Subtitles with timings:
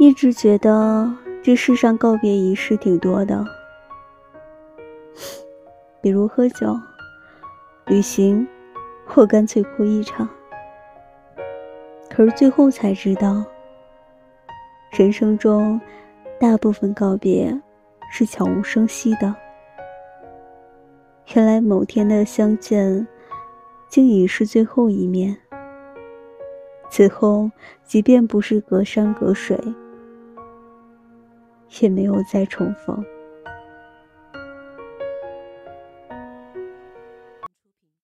[0.00, 3.44] 一直觉得这世上告别仪式挺多的，
[6.00, 6.78] 比如喝酒、
[7.86, 8.46] 旅行，
[9.04, 10.28] 或干脆哭一场。
[12.08, 13.44] 可是最后才知道，
[14.92, 15.80] 人生中
[16.38, 17.60] 大部分告别
[18.12, 19.34] 是悄无声息的。
[21.34, 23.04] 原来某天的相见，
[23.88, 25.36] 竟已是最后一面。
[26.88, 27.50] 此后，
[27.82, 29.58] 即便不是隔山隔水。
[31.80, 33.04] 也没有再重逢。